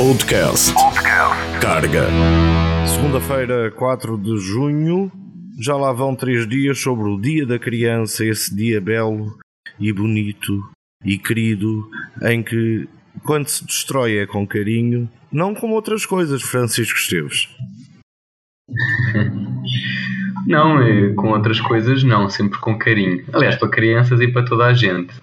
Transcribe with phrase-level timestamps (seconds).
[0.00, 0.72] Podcast.
[1.60, 2.06] Carga.
[2.86, 5.12] Segunda-feira, 4 de junho.
[5.60, 9.36] Já lá vão três dias sobre o Dia da Criança, esse dia belo
[9.78, 10.64] e bonito
[11.04, 11.86] e querido,
[12.22, 12.88] em que,
[13.24, 17.50] quando se destrói é com carinho, não como outras coisas, Francisco Esteves.
[20.46, 23.22] Não, eh, com outras coisas não, sempre com carinho.
[23.32, 25.14] Aliás, para crianças e para toda a gente.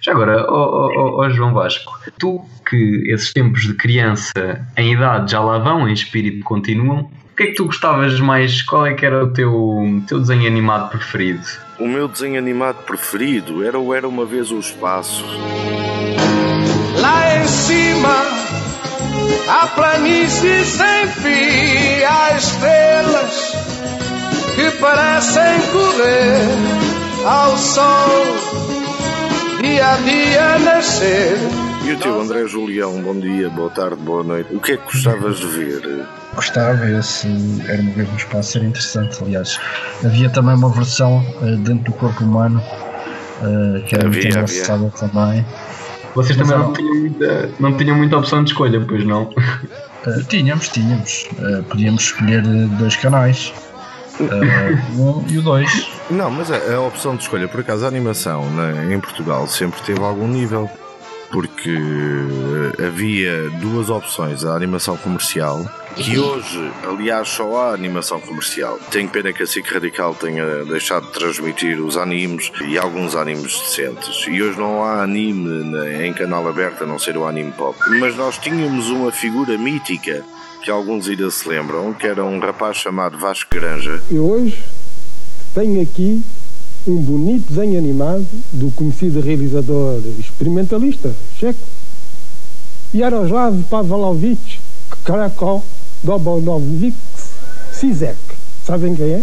[0.00, 4.92] Já agora, ó oh, oh, oh, João Vasco, tu que esses tempos de criança em
[4.92, 8.62] idade já lá vão, em espírito continuam, o que é que tu gostavas mais?
[8.62, 11.44] Qual é que era o teu, teu desenho animado preferido?
[11.78, 15.22] O meu desenho animado preferido era o Era Uma Vez o Espaço.
[16.98, 18.16] Lá em cima,
[19.48, 23.52] a planície sem fim, há estrelas
[24.54, 28.65] que parecem correr ao sol
[29.66, 31.36] dia a dia nascer.
[31.84, 34.54] E o teu André Julião, bom dia, boa tarde, boa noite.
[34.54, 36.06] O que é que gostavas de ver?
[36.34, 37.26] Gostava, esse
[37.66, 39.18] era uma vez um espaço, era interessante.
[39.22, 39.58] Aliás,
[40.04, 44.88] havia também uma versão uh, dentro do corpo humano uh, que era havia, muito engraçada
[44.90, 45.44] também.
[46.14, 49.24] Vocês Mas também não, tinham muita, não tinham muita opção de escolha, pois não?
[49.24, 51.28] Uh, tínhamos, tínhamos.
[51.68, 52.42] podíamos escolher
[52.78, 53.52] dois canais.
[54.20, 55.88] Um e o dois.
[56.10, 59.80] Não, mas a, a, opção de escolha, por acaso, a animação né, em Portugal sempre
[59.82, 60.70] teve algum nível.
[61.36, 68.78] Porque eh, havia duas opções, a animação comercial, que hoje, aliás, só há animação comercial.
[68.90, 73.52] Tenho pena que a SIC Radical tenha deixado de transmitir os animes e alguns animes
[73.52, 74.26] decentes.
[74.26, 77.78] E hoje não há anime em canal aberto a não ser o anime pop.
[78.00, 80.24] Mas nós tínhamos uma figura mítica
[80.62, 84.02] que alguns ainda se lembram, que era um rapaz chamado Vasco Granja.
[84.10, 84.58] E hoje
[85.54, 86.22] tenho aqui
[86.86, 91.58] um bonito desenho animado do conhecido realizador experimentalista checo
[92.94, 94.60] Jaroslav Pavlovich
[95.04, 95.64] Krakow
[96.02, 96.96] Dobonovic
[97.72, 98.16] Sizek.
[98.64, 99.22] Sabem quem é?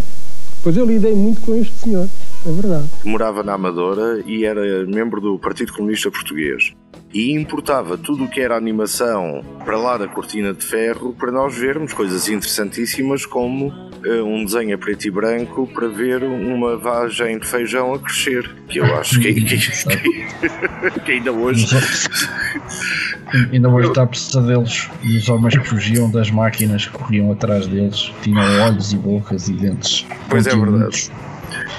[0.62, 2.08] Pois eu lidei muito com este senhor,
[2.46, 2.88] é verdade.
[3.04, 6.72] Morava na Amadora e era membro do Partido Comunista Português
[7.12, 11.56] e importava tudo o que era animação para lá da cortina de ferro para nós
[11.56, 17.38] vermos coisas interessantíssimas como uh, um desenho a preto e branco para ver uma vagem
[17.38, 21.66] de feijão a crescer que eu acho que, que, que, que ainda hoje
[23.52, 24.88] ainda hoje está a precisar deles.
[25.02, 29.48] E os homens que fugiam das máquinas que corriam atrás deles tinham olhos e bocas
[29.48, 30.06] e dentes.
[30.28, 31.10] Pois é verdade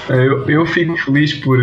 [0.10, 1.58] eu, eu fico feliz por,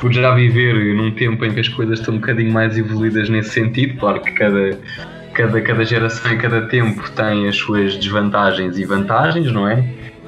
[0.00, 3.50] por já viver num tempo em que as coisas estão um bocadinho mais evoluídas nesse
[3.50, 3.98] sentido.
[3.98, 4.78] Claro que cada,
[5.32, 9.84] cada, cada geração e cada tempo tem as suas desvantagens e vantagens, não é?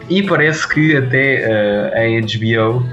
[0.09, 2.87] E parece que até uh, a HBO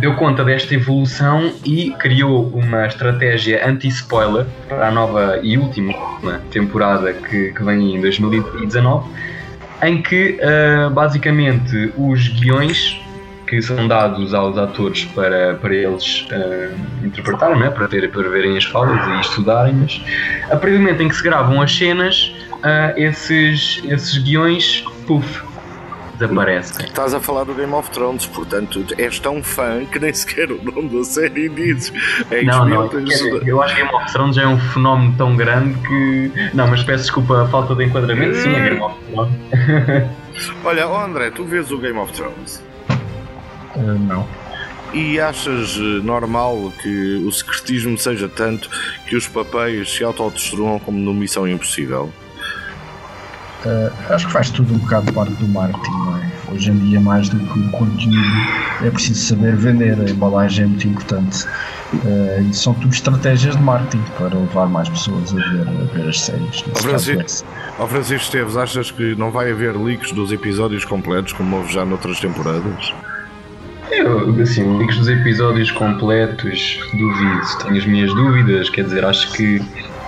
[0.00, 5.94] deu conta desta evolução e criou uma estratégia anti-spoiler para a nova e última
[6.50, 9.08] temporada que, que vem em 2019,
[9.82, 13.00] em que uh, basicamente os guiões
[13.46, 17.70] que são dados aos atores para, para eles uh, interpretarem, né?
[17.70, 20.00] para, ter, para verem as falas e estudarem-nas.
[20.44, 25.44] A partir do momento em que se gravam as cenas, uh, esses, esses guiões, puff,
[26.18, 26.86] desaparecem.
[26.86, 30.62] Estás a falar do Game of Thrones, portanto és tão fã que nem sequer o
[30.62, 31.92] nome da série dizes.
[32.30, 35.78] É não, não, dizer, eu acho que Game of Thrones é um fenómeno tão grande
[35.86, 36.32] que.
[36.54, 40.10] Não, mas peço desculpa a falta de enquadramento, sim, é Game of Thrones.
[40.64, 42.62] Olha, oh André, tu vês o Game of Thrones?
[43.76, 44.26] Uh, não.
[44.92, 48.70] E achas eh, normal que o secretismo seja tanto
[49.06, 52.10] que os papéis se autodestruam como no Missão Impossível?
[53.64, 56.30] Uh, acho que faz tudo um bocado parte do marketing, não é?
[56.52, 58.16] Hoje em dia, mais do que o conteúdo,
[58.84, 59.98] é preciso saber vender.
[60.00, 61.44] A embalagem é muito importante.
[61.92, 66.08] Uh, e são tudo estratégias de marketing para levar mais pessoas a ver, a ver
[66.08, 66.64] as séries.
[66.68, 67.46] Ao Francisco,
[67.78, 71.84] ao Francisco Esteves, achas que não vai haver leaks dos episódios completos como houve já
[71.84, 72.94] noutras temporadas?
[73.90, 79.60] Eu, assim, links dos episódios completos, duvido, tenho as minhas dúvidas, quer dizer, acho que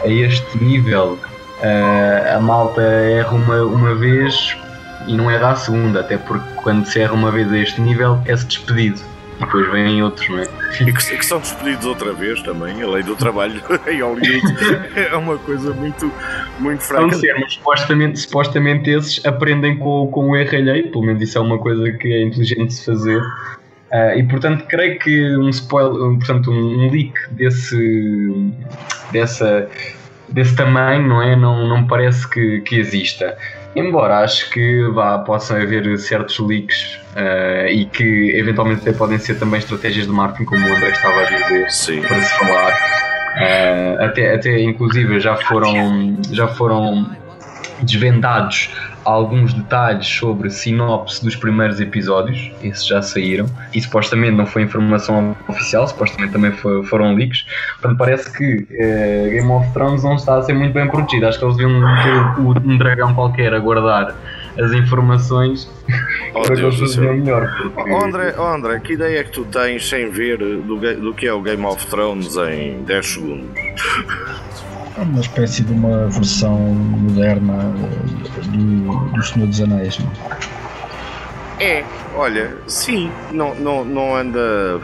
[0.04, 1.18] a este nível
[1.60, 4.56] uh, a malta erra uma, uma vez
[5.06, 8.20] e não erra a segunda, até porque quando se erra uma vez a este nível
[8.26, 9.00] é-se despedido.
[9.36, 10.48] E depois vêm outros, não é?
[10.80, 14.42] E que, que, são despedidos outra vez também, a lei do trabalho em Hollywood
[14.96, 16.12] é uma coisa muito,
[16.58, 17.06] muito fraca.
[17.06, 21.38] Não ser, mas supostamente, supostamente esses aprendem com, com o erro alheio, pelo menos isso
[21.38, 23.22] é uma coisa que é inteligente de se fazer.
[23.92, 28.52] Uh, e portanto creio que um spoiler, portanto um, leak desse
[29.10, 29.66] dessa
[30.28, 31.34] desse tamanho não é?
[31.34, 33.36] Não não parece que, que exista.
[33.74, 39.38] Embora acho que vá possam haver certos leaks uh, e que eventualmente até podem ser
[39.38, 42.02] também estratégias de marketing como o André estava a dizer Sim.
[42.02, 42.72] para se falar.
[43.38, 47.10] Uh, até, até inclusive já foram, já foram
[47.82, 48.70] desvendados
[49.08, 55.34] alguns detalhes sobre sinopse dos primeiros episódios, esses já saíram, e supostamente não foi informação
[55.48, 57.46] oficial, supostamente também foi, foram leaks.
[57.80, 61.26] Portanto, parece que uh, Game of Thrones não está a ser muito bem protegido.
[61.26, 64.14] Acho que eles deviam ter um dragão qualquer a guardar
[64.60, 65.70] as informações
[66.34, 67.48] oh, para Deus que eles melhor.
[67.56, 67.90] Porque...
[67.90, 71.26] Oh, André, oh, André, que ideia é que tu tens sem ver do, do que
[71.26, 73.48] é o Game of Thrones em 10 segundos?
[74.98, 77.72] É uma espécie de uma versão moderna
[78.46, 80.10] do, do Senhor dos Anéis, não
[81.60, 81.84] é?
[82.16, 84.80] olha, sim, não, não, não anda.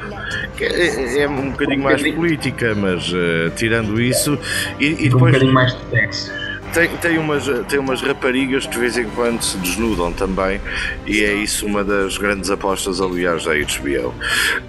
[0.61, 4.39] É, é, é um bocadinho mais política, mas uh, tirando isso.
[4.79, 5.15] E, e depois.
[5.15, 6.44] Um bocadinho mais de texto.
[6.75, 10.61] Tem, tem, umas, tem umas raparigas que de vez em quando se desnudam também,
[11.07, 14.13] e é isso uma das grandes apostas, aliás, da HBO.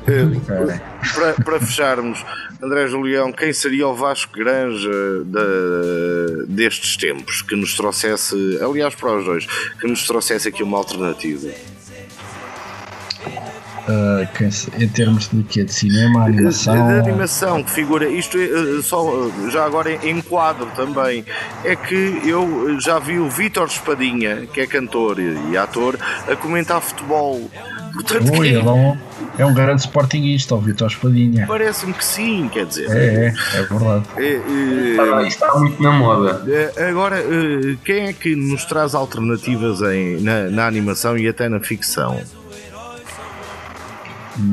[0.07, 0.79] Eh,
[1.15, 2.23] para, para fecharmos,
[2.61, 4.87] André Julião, quem seria o Vasco Granja
[5.25, 9.47] de, destes tempos que nos trouxesse, aliás, para os dois,
[9.79, 11.49] que nos trouxesse aqui uma alternativa?
[13.87, 15.63] Uh, em termos de quê?
[15.63, 16.87] De cinema, animação?
[16.87, 18.09] De, de animação, de figura.
[18.09, 21.23] Isto é, só já agora em quadro também.
[21.63, 26.81] É que eu já vi o Vítor Espadinha, que é cantor e ator, a comentar
[26.81, 27.49] futebol.
[27.93, 28.55] Portanto, Oi, que...
[28.55, 28.97] é, um,
[29.37, 31.45] é um grande sportinguista, o Vitor Espadinha.
[31.47, 32.89] Parece-me que sim, quer dizer.
[32.89, 34.05] É, é, é verdade.
[34.17, 36.43] É, é, está muito na moda.
[36.75, 41.47] É, agora, eh, quem é que nos traz alternativas em, na, na animação e até
[41.47, 42.19] na ficção?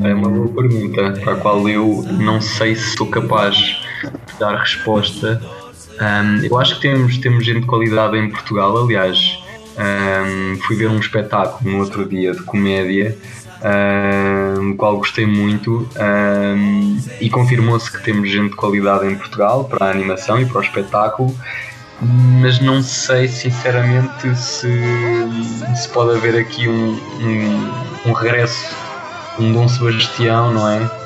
[0.03, 4.55] É uma boa pergunta para a qual eu não sei se sou capaz de dar
[4.55, 5.41] resposta.
[5.99, 9.37] Um, eu acho que temos, temos gente de qualidade em Portugal, aliás,
[9.77, 13.17] um, fui ver um espetáculo no outro dia de comédia,
[14.59, 19.87] um, qual gostei muito um, e confirmou-se que temos gente de qualidade em Portugal para
[19.87, 21.35] a animação e para o espetáculo,
[22.41, 24.69] mas não sei sinceramente se,
[25.75, 28.75] se pode haver aqui um, um, um regresso,
[29.39, 31.03] um Dom Sebastião, não é?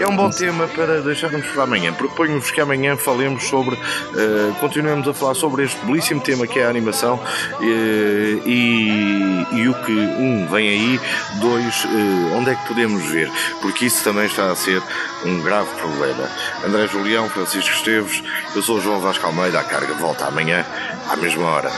[0.00, 1.92] É um bom tema para deixarmos para amanhã.
[1.92, 6.66] Proponho-vos que amanhã falemos sobre, uh, continuemos a falar sobre este belíssimo tema que é
[6.66, 11.00] a animação uh, e, e, o que, um, vem aí,
[11.40, 13.28] dois, uh, onde é que podemos ver,
[13.60, 14.80] porque isso também está a ser
[15.24, 16.28] um grave problema.
[16.64, 18.22] André Julião, Francisco Esteves,
[18.54, 20.64] eu sou o João Vasco Almeida, a carga volta amanhã,
[21.10, 21.72] à mesma hora.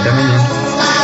[0.00, 0.97] Até amanhã.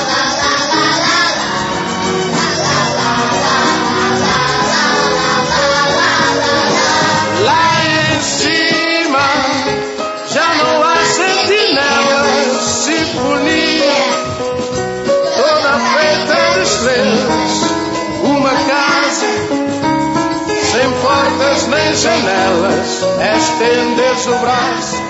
[23.37, 25.03] Estender o braço.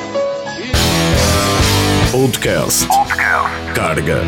[2.12, 2.86] Podcast.
[2.86, 3.50] Podcast.
[3.74, 4.20] Carga.